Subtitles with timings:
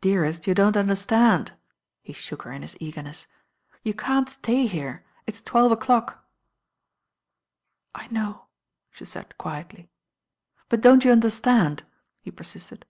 [0.00, 1.52] "Dearest, you don't understand."
[2.00, 3.26] He shook her m his eagerness.
[3.82, 6.24] "You can't stay here, it's twelve o'clock."
[7.94, 8.46] "I know,"
[8.90, 9.90] she said quiedy.
[10.70, 11.82] ||But don't you understand?"
[12.22, 12.86] he persisted.